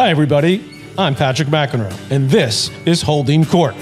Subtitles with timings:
[0.00, 0.64] Hi, everybody.
[0.96, 3.74] I'm Patrick McEnroe, and this is Holding Court.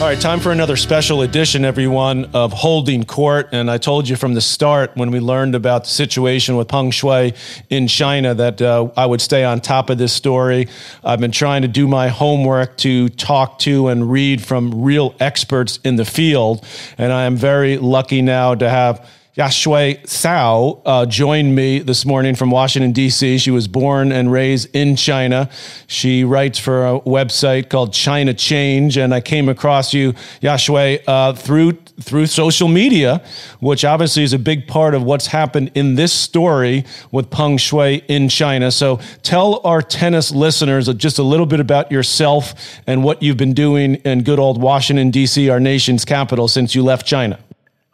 [0.00, 3.50] All right, time for another special edition, everyone, of Holding Court.
[3.52, 6.90] And I told you from the start when we learned about the situation with Peng
[6.90, 7.36] Shuai
[7.68, 10.68] in China that uh, I would stay on top of this story.
[11.04, 15.80] I've been trying to do my homework to talk to and read from real experts
[15.84, 16.64] in the field.
[16.96, 19.06] And I am very lucky now to have
[19.38, 23.38] Yaxue Cao uh, joined me this morning from Washington, D.C.
[23.38, 25.48] She was born and raised in China.
[25.86, 31.34] She writes for a website called China Change, and I came across you, Yaxue, uh,
[31.34, 33.22] through through social media,
[33.60, 38.04] which obviously is a big part of what's happened in this story with Peng Shuai
[38.08, 38.72] in China.
[38.72, 42.54] So tell our tennis listeners just a little bit about yourself
[42.88, 46.82] and what you've been doing in good old Washington, D.C., our nation's capital, since you
[46.82, 47.38] left China.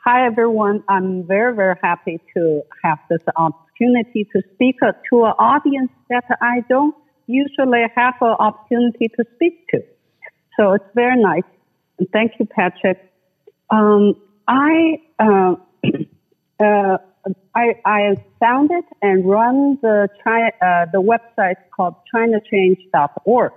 [0.06, 0.84] Hi, everyone.
[0.86, 6.62] I'm very, very happy to have this opportunity to speak to an audience that I
[6.68, 6.94] don't
[7.26, 9.80] usually have an opportunity to speak to.
[10.60, 11.48] So it's very nice.
[12.12, 12.98] Thank you, Patrick.
[13.70, 14.16] Um,
[14.46, 15.54] I, uh,
[16.62, 16.98] uh,
[17.54, 23.52] I, I founded and run the uh, the website called ChinaChange.org.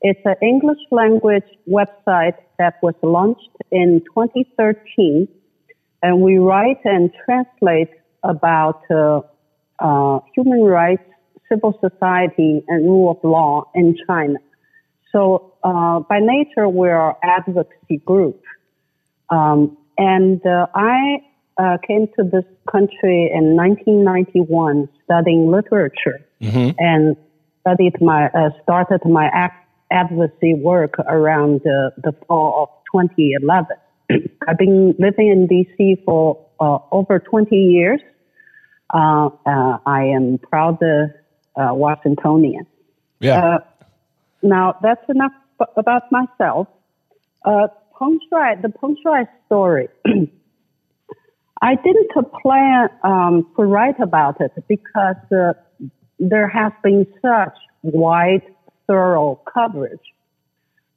[0.00, 5.28] It's an English language website that was launched in 2013
[6.06, 7.90] and we write and translate
[8.22, 9.22] about uh,
[9.80, 11.02] uh, human rights,
[11.48, 14.38] civil society, and rule of law in China.
[15.10, 18.40] So uh, by nature, we're an advocacy group.
[19.30, 21.24] Um, and uh, I
[21.58, 26.70] uh, came to this country in 1991 studying literature mm-hmm.
[26.78, 27.16] and
[27.62, 29.28] studied my, uh, started my
[29.90, 33.76] advocacy work around the fall of 2011.
[34.48, 38.00] I've been living in DC for uh, over 20 years.
[38.92, 40.78] Uh, uh, I am proud
[41.56, 42.66] uh, Washingtonian.
[43.20, 43.38] Yeah.
[43.38, 43.58] Uh,
[44.42, 45.32] now that's enough
[45.76, 46.68] about myself.
[47.44, 49.88] Uh, Peng Shuai, the Peng Shuai story.
[51.62, 55.54] I didn't plan um, to write about it because uh,
[56.18, 58.42] there has been such wide,
[58.86, 60.00] thorough coverage.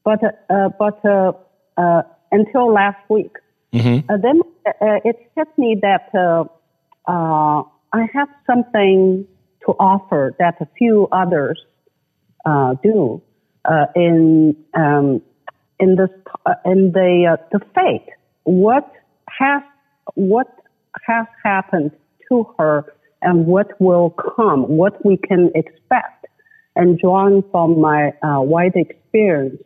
[0.04, 0.20] But
[0.50, 1.32] uh, but uh,
[1.78, 2.02] uh,
[2.32, 3.36] until last week.
[3.74, 4.12] Mm-hmm.
[4.12, 6.46] Uh, then uh, it hit me that uh,
[7.10, 7.64] uh,
[7.94, 9.28] I have something
[9.66, 11.62] to offer that a few others
[12.46, 13.22] uh, do
[13.66, 15.22] uh, in um,
[15.80, 16.10] in this
[16.66, 18.08] in the the fate.
[18.44, 18.92] What
[19.28, 19.62] has
[20.16, 20.48] what
[21.06, 21.92] has happened
[22.30, 26.26] to her and what will come, what we can expect,
[26.76, 29.62] and drawing from my wide experience.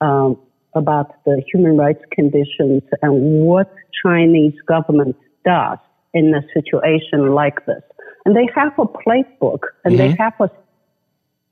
[0.00, 0.38] Um,
[0.74, 3.12] about the human rights conditions and
[3.44, 3.72] what
[4.04, 5.78] Chinese government does
[6.14, 7.82] in a situation like this.
[8.24, 9.96] And they have a playbook and mm-hmm.
[9.96, 10.50] they have a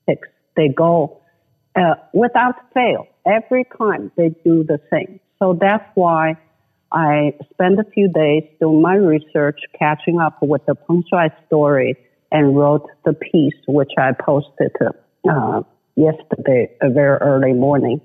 [0.07, 0.29] fix.
[0.57, 1.21] They go
[1.77, 3.07] uh, without fail.
[3.27, 5.21] Every time they do the same.
[5.39, 6.37] So that's why
[6.93, 11.97] I spent a few days doing my research, catching up with the Peng Shuai story,
[12.33, 14.73] and wrote the piece, which I posted
[15.29, 15.63] uh,
[15.97, 18.01] yesterday, a very early morning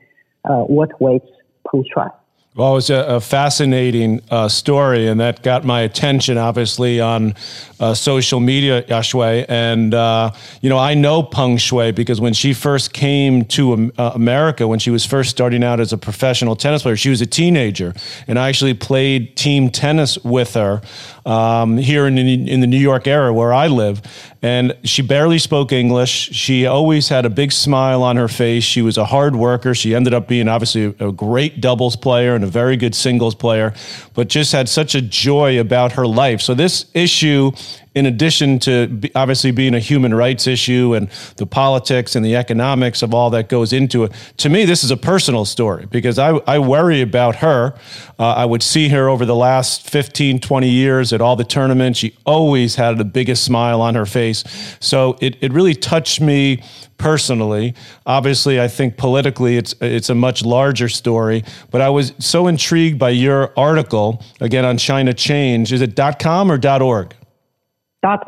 [0.45, 1.27] uh, what waits
[1.69, 2.11] Peng Shuai.
[2.55, 7.33] Well, it was a, a fascinating uh, story, and that got my attention, obviously, on
[7.79, 9.43] uh, social media, Yaxue.
[9.49, 10.31] And, uh,
[10.61, 14.77] you know, I know Peng Shuai because when she first came to uh, America, when
[14.77, 17.95] she was first starting out as a professional tennis player, she was a teenager.
[18.27, 20.83] And I actually played team tennis with her
[21.25, 24.01] um, here in, in the New York area where I live.
[24.41, 26.31] And she barely spoke English.
[26.33, 28.63] She always had a big smile on her face.
[28.63, 29.73] She was a hard worker.
[29.73, 33.73] She ended up being obviously a great doubles player and a very good singles player,
[34.13, 36.41] but just had such a joy about her life.
[36.41, 37.51] So this issue
[37.95, 43.01] in addition to obviously being a human rights issue and the politics and the economics
[43.01, 46.29] of all that goes into it, to me, this is a personal story because I,
[46.47, 47.75] I worry about her.
[48.17, 51.99] Uh, I would see her over the last 15, 20 years at all the tournaments.
[51.99, 54.43] She always had the biggest smile on her face.
[54.79, 56.63] So it, it really touched me
[56.97, 57.75] personally.
[58.05, 61.43] Obviously, I think politically it's it's a much larger story.
[61.69, 65.73] But I was so intrigued by your article again on China Change.
[65.73, 67.13] Is it .com or .org?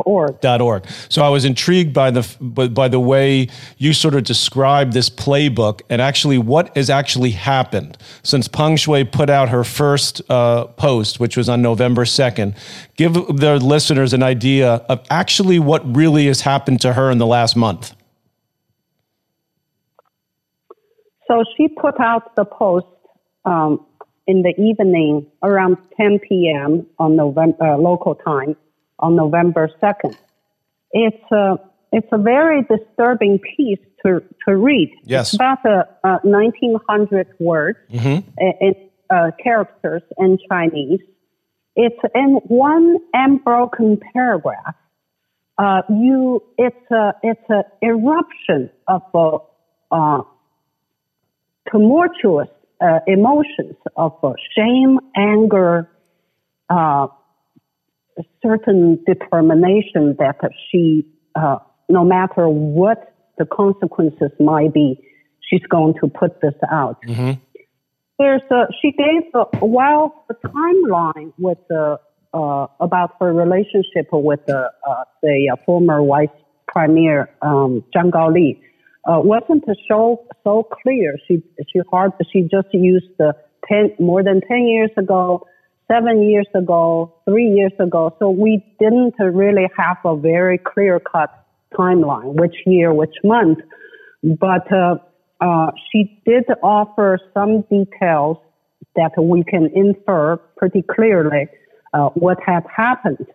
[0.06, 0.40] Org.
[0.62, 0.86] org.
[1.10, 5.82] So I was intrigued by the by the way you sort of described this playbook
[5.90, 11.20] and actually what has actually happened since Peng Shuai put out her first uh, post,
[11.20, 12.56] which was on November second.
[12.96, 17.28] Give the listeners an idea of actually what really has happened to her in the
[17.28, 17.94] last month.
[21.28, 22.86] So she put out the post
[23.46, 23.86] um,
[24.28, 26.86] in the evening around 10 p.m.
[27.00, 28.56] on November uh, local time
[29.00, 30.16] on November 2nd.
[30.92, 31.58] It's a,
[31.92, 34.92] it's a very disturbing piece to, to read.
[35.04, 35.28] Yes.
[35.28, 38.30] It's about uh, uh, 1900 words Mm-hmm.
[38.62, 38.74] in
[39.10, 41.00] uh, characters in Chinese.
[41.76, 44.76] It's in one unbroken paragraph.
[45.58, 49.38] Uh, you, it's a, it's a eruption of uh,
[49.92, 50.22] uh,
[51.72, 52.50] tumultuous
[52.82, 55.90] uh, emotions of uh, shame, anger,
[56.70, 57.08] uh,
[58.44, 60.40] certain determination that
[60.70, 61.58] she, uh,
[61.90, 65.00] no matter what the consequences might be,
[65.42, 66.98] she's going to put this out.
[68.18, 72.00] There's a, she gave a well a timeline with the
[72.34, 76.28] uh, about her relationship with the uh, the uh, former vice
[76.68, 78.62] premier um, Zhang Gaoli.
[79.08, 81.18] Uh, wasn't so so clear.
[81.28, 83.34] She she hard she just used the
[83.68, 85.46] ten more than ten years ago,
[85.88, 88.16] seven years ago, three years ago.
[88.20, 91.32] So we didn't really have a very clear cut
[91.78, 93.60] timeline, which year, which month.
[94.24, 94.96] But uh,
[95.42, 98.38] uh, she did offer some details
[98.96, 101.48] that we can infer pretty clearly
[101.94, 103.28] uh, what had happened.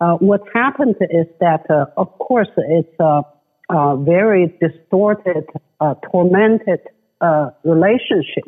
[0.00, 3.22] Uh, what happened is that, uh, of course, it's a,
[3.70, 5.44] a very distorted,
[5.80, 6.80] uh, tormented
[7.20, 8.44] uh, relationship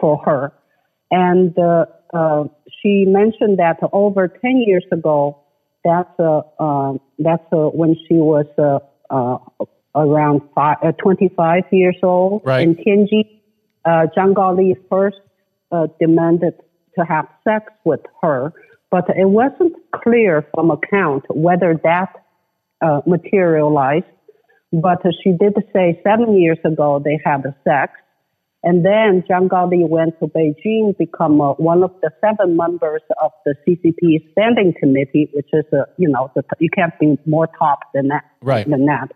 [0.00, 0.52] for her.
[1.10, 2.44] And uh, uh,
[2.80, 5.38] she mentioned that over 10 years ago,
[5.84, 8.78] that's, uh, uh, that's uh, when she was uh,
[9.12, 9.38] uh,
[9.94, 12.62] around five, uh, 25 years old Right.
[12.62, 13.24] in Tianjin.
[13.84, 15.16] Uh, Zhang Gaoli first
[15.72, 16.54] uh, demanded
[16.98, 18.52] to have sex with her,
[18.90, 22.12] but it wasn't clear from account whether that
[22.82, 24.04] uh, materialized.
[24.72, 27.92] But she did say seven years ago they had a sex.
[28.62, 33.32] And then Zhang Gaoli went to Beijing, become uh, one of the seven members of
[33.46, 37.80] the CCP Standing Committee, which is, uh, you know, the, you can't be more top
[37.94, 38.24] than that.
[38.42, 38.68] Right.
[38.68, 39.12] Than that.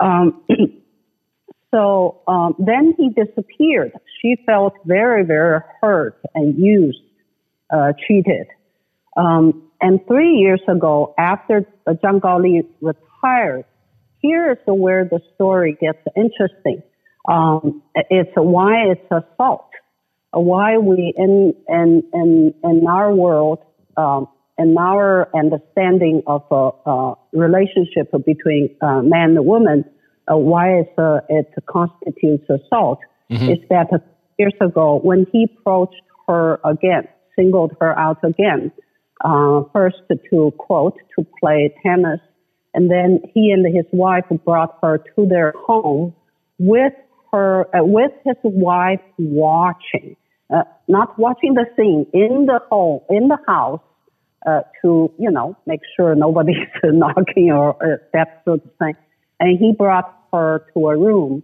[0.00, 0.44] Um,
[1.74, 3.92] so um, then he disappeared.
[4.22, 7.02] She felt very, very hurt and used,
[7.70, 8.46] uh, cheated.
[9.16, 13.64] Um, and three years ago, after uh, Zhang Gaoli retired,
[14.20, 16.82] here is where the story gets interesting.
[17.28, 19.68] Um, it's why it's assault,
[20.32, 23.58] why we in in in in our world,
[23.96, 24.28] um,
[24.58, 29.84] in our understanding of a, uh relationship between uh, man and woman,
[30.30, 33.88] uh, why it's, uh, it constitutes assault is that
[34.38, 38.70] years ago when he approached her again, singled her out again,
[39.24, 39.96] uh, first
[40.30, 42.20] to quote to play tennis,
[42.74, 46.14] and then he and his wife brought her to their home
[46.58, 46.92] with
[47.32, 50.16] her uh, with his wife watching,
[50.54, 53.80] uh, not watching the scene in the home in the house
[54.46, 58.94] uh, to you know make sure nobody's knocking or uh, that sort of thing.
[59.38, 61.42] And he brought her to a room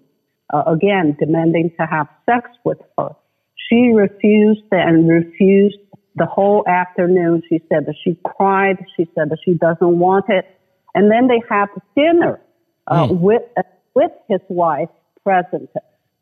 [0.53, 3.11] uh, again, demanding to have sex with her.
[3.69, 5.79] She refused and refused
[6.15, 7.43] the whole afternoon.
[7.49, 8.85] She said that she cried.
[8.97, 10.45] She said that she doesn't want it.
[10.95, 12.41] And then they had dinner
[12.87, 13.63] uh, with uh,
[13.95, 14.89] with his wife
[15.25, 15.71] present.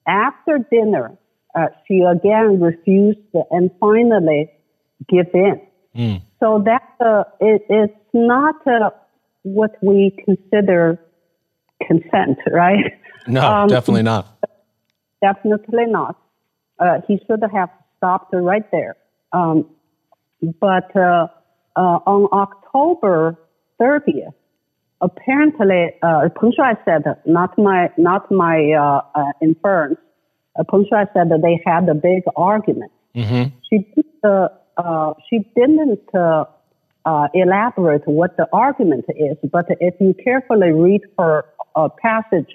[0.07, 1.17] After dinner,
[1.55, 3.19] uh, she again refused
[3.51, 4.51] and finally
[5.09, 5.61] give in.
[6.41, 8.91] So that uh, it, it's not uh,
[9.43, 10.99] what we consider
[11.87, 12.95] consent, right?
[13.27, 14.39] No, Um, definitely not.
[15.21, 16.17] Definitely not.
[16.79, 18.97] Uh, he should have stopped right there.
[19.33, 19.67] Um,
[20.61, 21.27] but uh,
[21.77, 23.39] uh, on October
[23.81, 24.33] 30th,
[25.01, 29.99] apparently, uh, Peng Shuai said, not my, not my uh, uh, inference,
[30.59, 32.93] uh, Peng Shuai said that they had a big argument.
[33.69, 36.45] She, did, uh, uh, she didn't uh,
[37.05, 42.51] uh, elaborate what the argument is, but if you carefully read her uh, passage,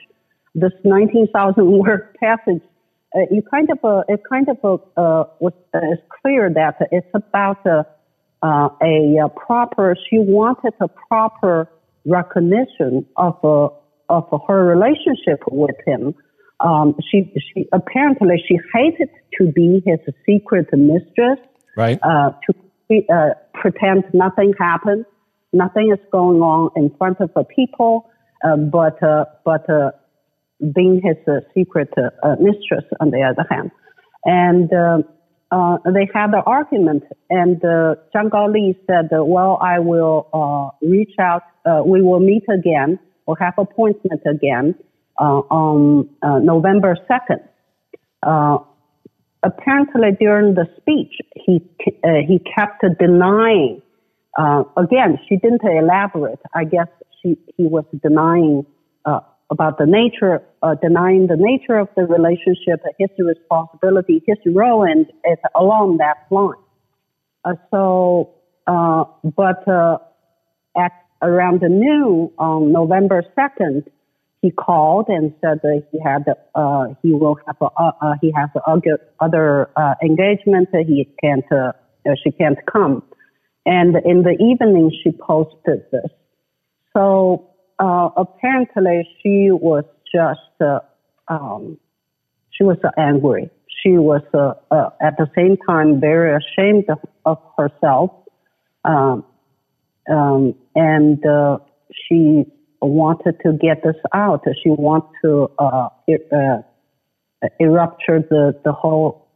[0.54, 2.62] this 19,000 word passage,
[3.16, 6.76] uh, you kind of uh, it kind of uh, uh, was uh, is clear that
[6.92, 7.84] it's about uh,
[8.44, 9.96] uh, a, uh proper.
[10.10, 11.70] She wanted a proper
[12.06, 13.70] recognition of uh,
[14.10, 16.14] of her relationship with him.
[16.60, 21.40] Um, she she apparently she hated to be his secret mistress
[21.76, 22.00] Right.
[22.04, 25.06] uh, to uh, pretend nothing happened,
[25.52, 28.10] nothing is going on in front of the people,
[28.46, 29.92] uh, but uh, but uh,
[30.74, 33.72] being his uh, secret uh, mistress on the other hand,
[34.24, 34.70] and
[35.52, 41.14] uh, they had an argument, and uh, Zhang Gaoli said, "Well, I will uh, reach
[41.20, 41.44] out.
[41.66, 44.76] Uh, we will meet again or have appointment again
[45.20, 47.42] uh, on November second.
[49.44, 51.64] Apparently during the speech, he
[52.02, 53.82] he kept denying
[54.76, 56.40] again, she didn't elaborate.
[56.56, 56.88] I guess
[57.22, 58.66] she he was denying
[59.52, 65.06] about the nature, uh, denying the nature of the relationship, his responsibility, his role, and
[65.24, 66.54] it's along that line.
[67.44, 68.34] Uh, so,
[68.66, 69.98] uh, but uh,
[70.76, 73.84] at around the noon on November second,
[74.42, 76.24] he called and said that he had
[76.56, 79.70] uh, he will have a, uh, he has other
[80.04, 80.70] engagement.
[80.72, 81.46] He can't
[82.24, 83.04] she can't come.
[83.66, 86.12] And in the evening, she posted this.
[86.94, 90.80] So uh, apparently, she was just uh,
[91.28, 91.78] um,
[92.52, 93.50] she was uh, angry.
[93.84, 98.12] She was uh, uh, at the same time very ashamed of, of herself,
[98.86, 99.26] um,
[100.10, 101.58] um, and uh,
[102.08, 102.46] she
[102.82, 104.44] wanted to get this out.
[104.64, 106.64] She wanted to er-
[107.60, 109.28] erupture the the whole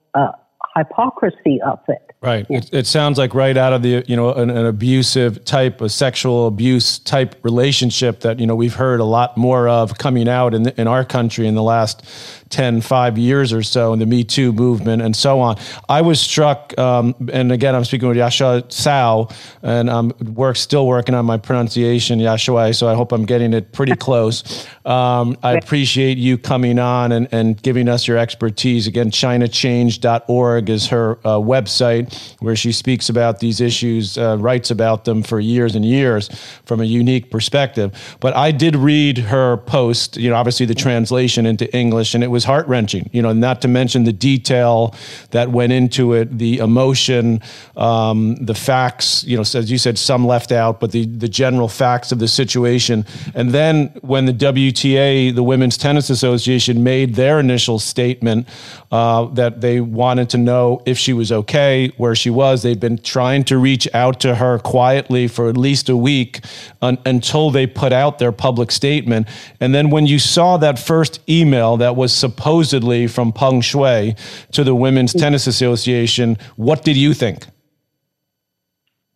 [0.80, 2.02] hypocrisy of it.
[2.22, 2.46] Right.
[2.50, 5.88] It, it, sounds like right out of the, you know, an, an, abusive type, a
[5.88, 10.54] sexual abuse type relationship that, you know, we've heard a lot more of coming out
[10.54, 12.04] in, in our country in the last
[12.50, 15.58] 10, five years or so in the Me Too movement and so on.
[15.88, 19.30] I was struck, um, and again, I'm speaking with Yasha Sao,
[19.62, 23.72] and I'm work, still working on my pronunciation, Yashua, so I hope I'm getting it
[23.72, 24.68] pretty close.
[24.86, 28.88] Um, I appreciate you coming on and, and giving us your expertise.
[28.88, 35.06] Again, ChinaChange.org is her uh, website where she speaks about these issues, uh, writes about
[35.06, 36.30] them for years and years
[36.66, 38.18] from a unique perspective.
[38.20, 42.28] But I did read her post, you know, obviously the translation into English, and it
[42.40, 44.96] was heart wrenching, you know, not to mention the detail
[45.32, 47.42] that went into it, the emotion,
[47.76, 51.68] um, the facts, you know, as you said, some left out, but the, the general
[51.68, 53.06] facts of the situation.
[53.36, 58.48] And then when the WTA, the Women's Tennis Association, made their initial statement
[58.90, 62.64] uh, that they wanted to know if she was okay, where she was.
[62.64, 66.40] They've been trying to reach out to her quietly for at least a week
[66.82, 69.28] un- until they put out their public statement.
[69.60, 74.18] And then when you saw that first email that was supposedly from Peng Shuai
[74.52, 77.48] to the Women's Tennis Association, what did you think?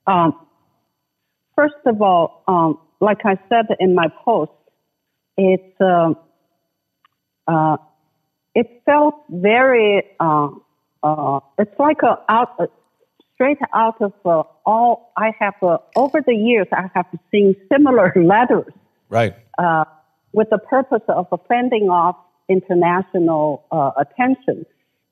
[0.08, 0.34] Um,
[1.56, 4.52] first of all, um, like I said in my post,
[5.38, 6.14] it's uh,
[7.48, 7.78] uh,
[8.56, 10.50] it felt very uh,
[11.04, 12.58] uh, it's like a out
[13.34, 18.12] straight out of uh, all I have uh, over the years I have seen similar
[18.34, 18.74] letters.
[19.10, 19.36] Right.
[19.58, 19.86] Uh,
[20.34, 22.18] with the purpose of fending off
[22.58, 24.66] international uh, attention.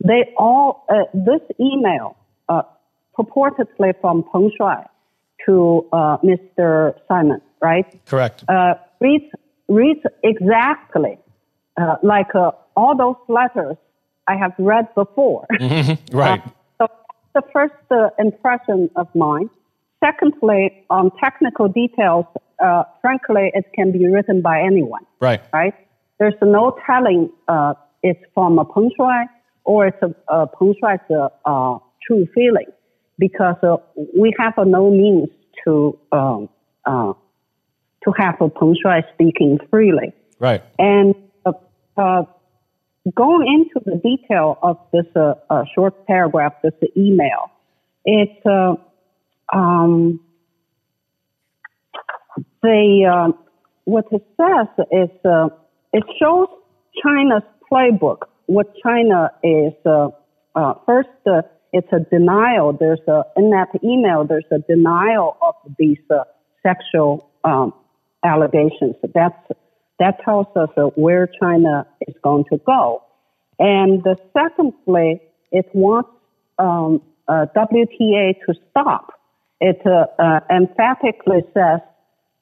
[0.04, 2.16] They all this email
[3.18, 4.86] purportedly from Peng Shuai
[5.46, 5.86] to
[6.24, 6.94] Mr.
[7.08, 7.88] Simon, right?
[8.06, 8.44] Correct.
[9.00, 9.30] reads
[9.68, 11.18] reads exactly
[12.02, 12.32] like
[12.76, 13.78] all those letters
[14.28, 15.48] I have read before.
[15.62, 16.18] Mm-hmm.
[16.18, 16.42] Right.
[16.80, 16.88] Uh, so
[17.36, 19.50] the first uh, impression of mine.
[20.04, 22.26] Secondly, on technical details,
[22.64, 25.06] uh, frankly, it can be written by anyone.
[25.20, 25.42] Right.
[25.54, 25.76] Right.
[26.22, 27.74] There's no telling uh,
[28.04, 29.26] it's from a Peng Shuai
[29.64, 32.68] or it's a, a Peng Shuai's uh, uh, true feeling
[33.18, 33.56] because
[34.16, 35.30] we have no means
[35.66, 36.48] to um,
[36.86, 40.14] to have a Peng Shuai speaking freely.
[40.40, 40.62] Right.
[40.78, 41.16] And
[43.16, 47.50] going into the detail of this uh, uh, short paragraph, this email,
[48.06, 48.76] it uh,
[49.52, 50.20] um,
[52.62, 53.32] the uh,
[53.86, 55.50] what it says is uh,
[55.94, 56.48] it shows
[57.04, 58.24] China's playbook.
[58.46, 61.10] What China is uh, first,
[61.74, 62.74] it's a denial.
[62.74, 64.26] There's a in that email.
[64.26, 66.00] There's a denial of these
[66.64, 67.74] sexual um,
[68.24, 68.96] allegations.
[69.14, 69.36] That's
[70.00, 73.04] that tells us uh, where China is going to go.
[73.60, 75.22] And the secondly,
[75.52, 76.10] it wants
[76.58, 79.14] um, uh, WTA to stop.
[79.60, 81.82] It uh, uh, emphatically says,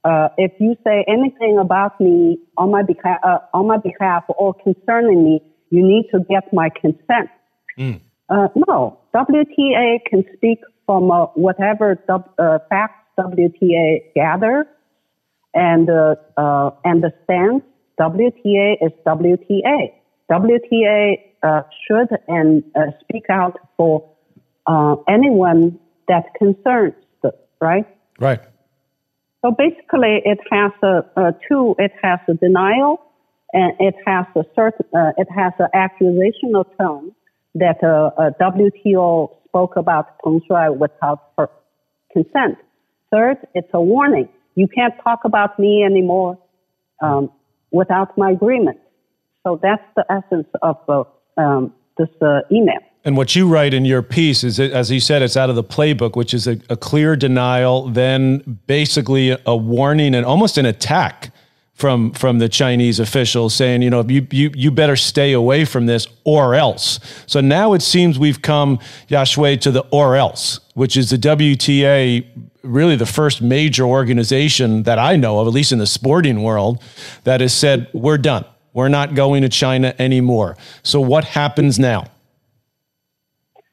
[0.03, 4.53] uh, if you say anything about me on my behalf, uh, on my behalf or
[4.53, 7.29] concerning me, you need to get my consent.
[7.77, 8.01] Mm.
[8.67, 11.97] no, WTA can speak from whatever
[12.69, 14.65] facts WTA gathers
[15.53, 17.63] and uh, uh, understands
[17.99, 19.93] WTA is WTA.
[20.31, 24.09] WTA uh, should and uh, speak out for
[24.67, 27.85] uh, anyone that concerns, the, right?
[28.19, 28.39] Right.
[29.41, 31.75] So basically, it has a, a two.
[31.77, 33.01] It has a denial,
[33.53, 34.85] and it has a certain.
[34.93, 37.13] Uh, it has an accusational tone
[37.55, 41.49] that WTO spoke about Peng Shuai without her
[42.13, 42.57] consent.
[43.11, 44.29] Third, it's a warning
[44.59, 46.37] you can't talk about me anymore
[47.01, 47.31] um,
[47.71, 48.77] without my agreement.
[49.43, 51.03] So that's the essence of uh,
[51.41, 52.81] um, this uh, email.
[53.05, 55.63] And what you write in your piece is, as you said, it's out of the
[55.63, 61.31] playbook, which is a, a clear denial, then basically a warning and almost an attack
[61.73, 65.85] from from the Chinese officials saying, you know, you you you better stay away from
[65.85, 66.99] this or else.
[67.25, 72.25] So now it seems we've come Yaxue to the or else, which is the WTA
[72.63, 76.83] really the first major organization that I know of, at least in the sporting world,
[77.23, 78.43] that has said, we're done.
[78.73, 80.57] We're not going to China anymore.
[80.83, 82.07] So what happens now?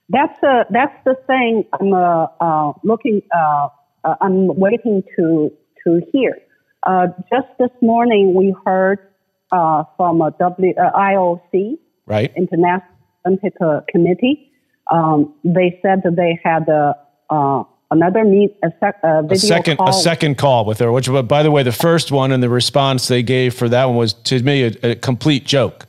[0.09, 3.23] That's uh, that's the thing I'm uh, uh, looking.
[3.35, 3.69] Uh,
[4.05, 5.51] uh, I'm waiting to
[5.85, 6.39] to hear.
[6.85, 8.99] Uh, just this morning, we heard
[9.51, 12.89] from a W IOC, right, International
[13.27, 13.55] Olympic
[13.89, 14.53] Committee.
[14.93, 16.95] Um, they said that they had a
[17.91, 19.89] another meet a, sec, a, a second call.
[19.89, 23.07] a second call with her which by the way the first one and the response
[23.07, 25.87] they gave for that one was to me a, a complete joke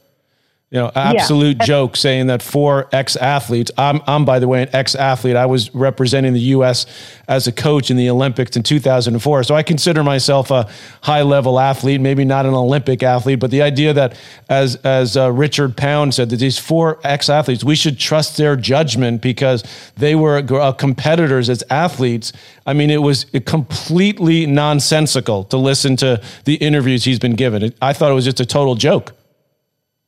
[0.70, 1.66] you know, absolute yeah.
[1.66, 3.72] joke saying that four ex athletes.
[3.78, 5.38] I'm, I'm, by the way, an ex athlete.
[5.38, 6.86] I was representing the U.S.
[7.30, 9.44] as a coach in the Olympics in 2004.
[9.44, 10.70] So I consider myself a
[11.04, 14.20] high level athlete, maybe not an Olympic athlete, but the idea that,
[14.50, 18.58] as, as uh, Richard Pound said, that these four ex athletes, we should trust their
[18.58, 19.64] judgment because
[19.96, 22.34] they were uh, competitors as athletes.
[22.66, 27.74] I mean, it was completely nonsensical to listen to the interviews he's been given.
[27.82, 29.14] I thought it was just a total joke.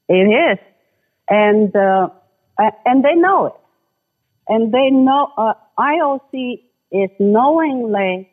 [0.09, 0.59] It is,
[1.29, 2.09] and uh,
[2.85, 3.53] and they know it,
[4.47, 8.29] and they know uh, IOC is knowingly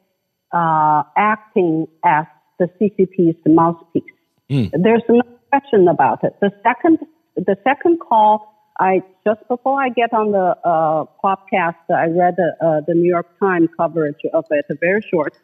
[0.52, 2.24] uh, acting as
[2.58, 4.04] the CCP's mouthpiece.
[4.50, 4.70] Mm.
[4.82, 6.34] There's no question about it.
[6.40, 6.98] The second
[7.36, 12.56] the second call, I just before I get on the uh, podcast, I read the,
[12.64, 15.34] uh, the New York Times coverage of it, very short.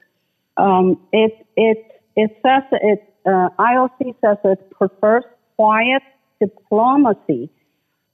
[0.56, 5.24] Um, it it it says it uh, IOC says it prefers
[5.56, 6.02] quiet
[6.44, 7.50] diplomacy,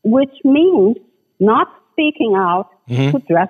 [0.04, 0.97] which means
[1.40, 3.11] not speaking out mm-hmm.
[3.11, 3.49] to address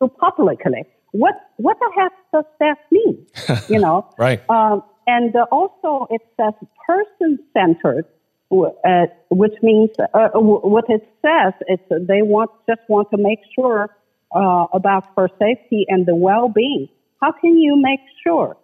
[0.00, 0.84] to publicly.
[1.12, 3.26] What what the heck does that mean?
[3.68, 4.40] you know, right?
[4.50, 6.54] Um, and uh, also, it says
[6.86, 8.06] person centered,
[8.52, 13.90] uh, which means uh, what it says is they want just want to make sure
[14.34, 16.88] uh, about her safety and the well being.
[17.22, 18.56] How can you make sure?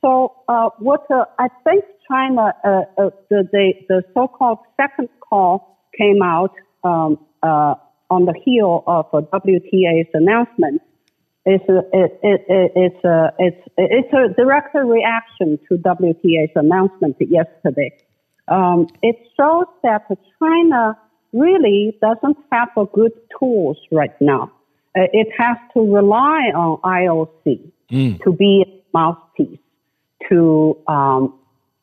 [0.00, 2.68] So, uh, what uh, I think China, uh,
[2.98, 7.74] uh, the, the, the so-called second call came out um, uh,
[8.10, 10.82] on the heel of WTA's announcement.
[11.46, 17.16] It's a, it, it, it, it's, a, it's, it's a direct reaction to WTA's announcement
[17.20, 17.96] yesterday.
[18.48, 20.06] Um, it shows that
[20.38, 20.98] China
[21.32, 24.52] really doesn't have a good tools right now.
[24.96, 28.22] Uh, it has to rely on IOC mm.
[28.22, 29.60] to be a mouthpiece
[30.28, 31.39] to um,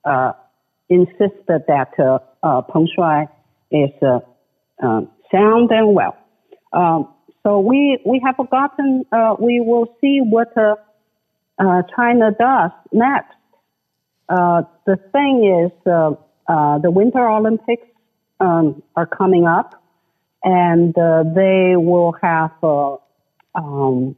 [0.07, 0.31] uh,
[0.89, 3.27] insisted that uh, uh, Peng Shuai
[3.71, 4.19] is uh,
[4.81, 6.17] uh, sound and well.
[6.71, 9.05] Um, so we we have gotten.
[9.39, 10.53] We will see what
[11.95, 13.35] China does next.
[14.29, 17.87] The thing is, the Winter Olympics
[18.39, 19.81] um, are coming up,
[20.43, 22.51] and they will have.
[23.55, 24.15] Um,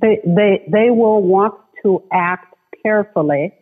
[0.00, 3.52] they they they will want to act carefully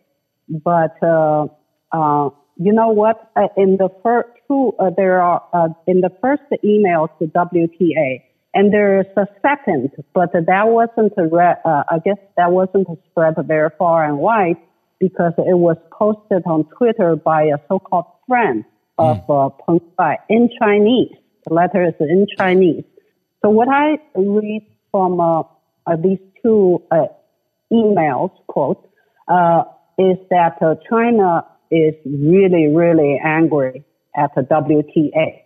[0.49, 1.47] but uh,
[1.93, 3.31] uh, you know what?
[3.37, 8.23] Uh, in the first two, uh, there are uh, in the first email to WTA,
[8.53, 12.87] and there is a second, but that wasn't a re- uh, I guess that wasn't
[13.11, 14.57] spread very far and wide
[15.01, 18.65] because it was posted on Twitter by a so-called friend
[18.97, 19.59] of mm.
[19.67, 21.13] Peng Shuai in Chinese.
[21.47, 22.85] The letter is in Chinese.
[23.43, 25.45] So what I read from
[26.03, 26.83] these two
[27.71, 28.89] emails, quote,
[29.99, 33.85] is that uh, China is really, really angry
[34.17, 35.43] at the WTA.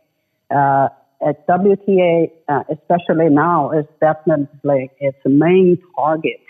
[0.51, 0.89] Uh,
[1.27, 6.41] at WTA, uh, especially now, is definitely its main target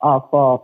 [0.00, 0.58] of uh,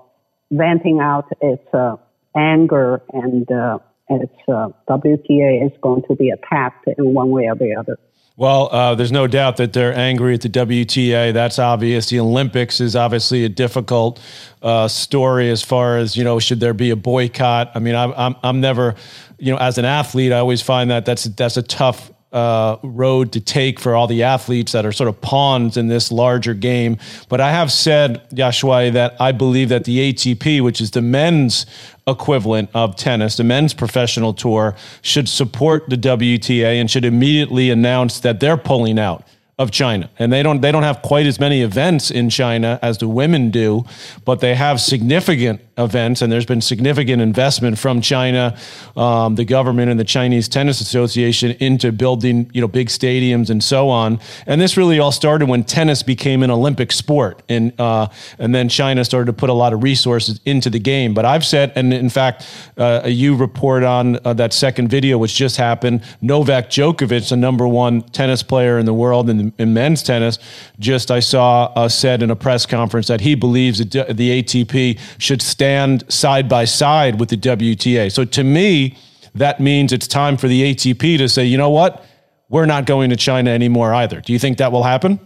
[0.51, 1.97] venting out its uh,
[2.37, 7.75] anger and uh, its WTA is going to be attacked in one way or the
[7.79, 7.99] other.
[8.37, 11.33] Well, uh, there's no doubt that they're angry at the WTA.
[11.33, 12.09] That's obvious.
[12.09, 14.21] The Olympics is obviously a difficult
[14.61, 16.41] uh, story as far as you know.
[16.41, 17.71] Should there be a boycott?
[17.77, 18.97] I mean, I'm, I'm I'm never,
[19.39, 23.33] you know, as an athlete, I always find that that's that's a tough uh, road
[23.33, 26.99] to take for all the athletes that are sort of pawns in this larger game.
[27.29, 31.65] But I have said, Yaxue, that I believe that the ATP, which is the men's
[32.07, 38.21] equivalent of tennis, the men's professional tour, should support the WTA and should immediately announce
[38.21, 39.25] that they're pulling out
[39.57, 42.99] of China, and they don't they don't have quite as many events in China as
[42.99, 43.85] the women do,
[44.25, 48.57] but they have significant events, and there's been significant investment from China,
[48.97, 53.63] um, the government, and the Chinese Tennis Association into building you know big stadiums and
[53.63, 54.19] so on.
[54.47, 58.09] And this really all started when tennis became an Olympic sport, and uh,
[58.41, 61.15] and then China started to put a lot of resources into the game.
[61.15, 62.45] But I've said, and in fact,
[62.77, 66.03] uh, you report on uh, that second video which just happened.
[66.21, 70.39] Novak Djokovic, the number one tennis player in the world, and in men's tennis,
[70.79, 74.99] just I saw uh, said in a press conference that he believes that the ATP
[75.19, 78.13] should stand side by side with the WTA.
[78.13, 78.97] So to me,
[79.35, 82.05] that means it's time for the ATP to say, you know what,
[82.49, 84.21] we're not going to China anymore either.
[84.21, 85.19] Do you think that will happen?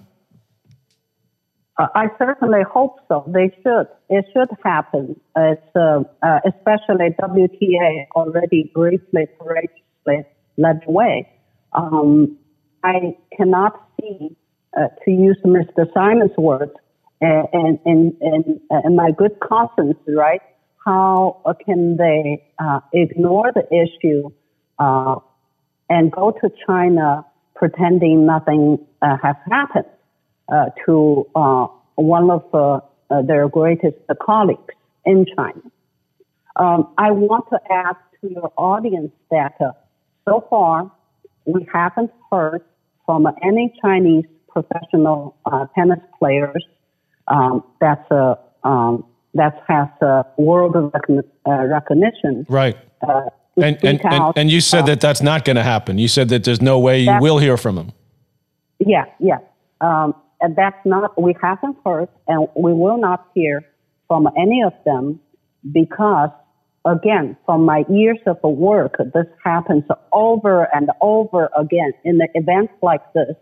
[1.78, 3.24] I certainly hope so.
[3.28, 3.86] They should.
[4.08, 5.20] It should happen.
[5.36, 10.24] It's uh, uh, especially WTA already briefly, courageously
[10.56, 11.28] led the way.
[11.72, 12.36] Um,
[12.82, 15.92] I cannot uh, to use Mr.
[15.92, 16.72] Simon's words,
[17.20, 20.40] and and and, and my good conscience, right?
[20.84, 24.30] How can they uh, ignore the issue
[24.78, 25.16] uh,
[25.90, 29.86] and go to China pretending nothing uh, has happened
[30.48, 32.80] uh, to uh, one of uh,
[33.22, 35.60] their greatest colleagues in China?
[36.56, 39.58] Um, I want to add to your audience that
[40.24, 40.90] so far
[41.44, 42.62] we haven't heard
[43.08, 46.62] from any Chinese professional uh, tennis players
[47.28, 52.44] um, that's a um, that has a world recon- uh, recognition.
[52.50, 52.76] Right.
[53.00, 55.96] Uh, and, and, and, and, you said that that's not going to happen.
[55.96, 57.92] You said that there's no way you will hear from them.
[58.78, 59.38] Yeah, yeah.
[59.80, 63.64] Um, and that's not, we haven't heard and we will not hear
[64.06, 65.18] from any of them
[65.72, 66.30] because
[66.84, 72.72] again, from my years of work, this happens over and over again in the events
[72.82, 73.34] like this.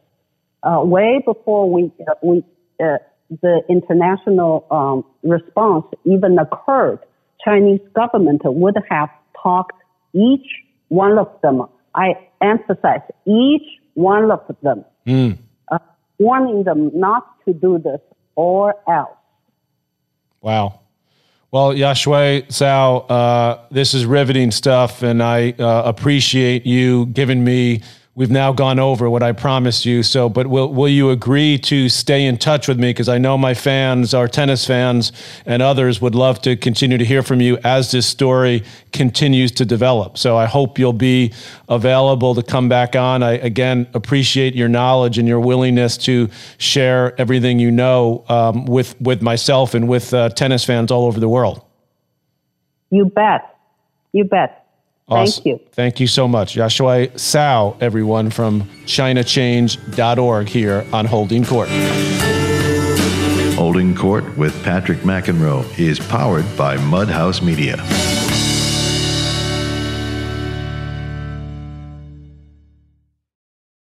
[0.63, 2.43] Uh, way before we, uh, we,
[2.83, 2.99] uh,
[3.43, 6.99] the international um, response even occurred,
[7.45, 9.81] Chinese government would have talked
[10.13, 10.47] each
[10.89, 11.63] one of them.
[11.95, 15.39] I emphasize each one of them, mm.
[15.71, 15.79] uh,
[16.19, 18.01] warning them not to do this
[18.35, 19.17] or else.
[20.41, 20.81] Wow.
[21.53, 27.83] Well, Yaxue Zhao, uh, this is riveting stuff, and I uh, appreciate you giving me
[28.17, 30.03] we've now gone over what I promised you.
[30.03, 33.39] So, but will will you agree to stay in touch with me because I know
[33.39, 35.13] my fans, our tennis fans,
[35.45, 39.65] and others would love to continue to hear from you as this story continues to
[39.65, 40.19] develop.
[40.19, 41.33] So, I hope you'll be
[41.69, 43.23] available to come back on.
[43.23, 49.01] I again appreciate your knowledge and your willingness to share everything you know um, with
[49.01, 51.63] with myself and with uh, tennis fans all over the world.
[52.91, 53.57] You bet.
[54.13, 54.66] You bet.
[55.09, 55.43] Awesome.
[55.43, 55.61] Thank you.
[55.73, 56.57] Thank you so much.
[56.57, 61.69] Yaxue Zhao, everyone from ChinaChange.org here on Holding Court.
[63.55, 67.77] Holding Court with Patrick McEnroe is powered by Mudhouse Media.